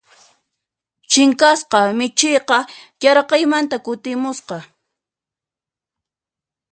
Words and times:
Chinkasqa 1.11 1.79
michiyqa 1.97 2.57
yaraqaymanta 3.03 3.77
kutimusqa. 3.85 4.57